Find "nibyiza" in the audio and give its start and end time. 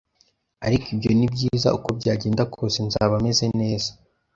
1.17-1.67